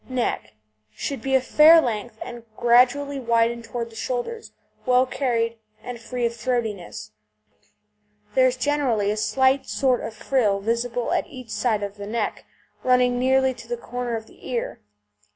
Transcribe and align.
NECK 0.09 0.55
Should 0.95 1.21
be 1.21 1.35
of 1.35 1.43
a 1.43 1.45
fair 1.45 1.79
length, 1.79 2.17
and 2.23 2.41
gradually 2.57 3.19
widening 3.19 3.61
towards 3.61 3.91
the 3.91 3.95
shoulders, 3.95 4.51
well 4.83 5.05
carried, 5.05 5.59
and 5.83 5.99
free 5.99 6.25
of 6.25 6.33
throatiness. 6.35 7.11
There 8.33 8.47
is 8.47 8.57
generally 8.57 9.11
a 9.11 9.15
slight 9.17 9.67
sort 9.67 10.01
of 10.01 10.15
frill 10.15 10.59
visible 10.59 11.11
at 11.13 11.27
each 11.27 11.51
side 11.51 11.83
of 11.83 11.97
the 11.97 12.07
neck, 12.07 12.45
running 12.83 13.19
nearly 13.19 13.53
to 13.53 13.67
the 13.67 13.77
corner 13.77 14.15
of 14.15 14.25
the 14.25 14.49
ear. 14.49 14.81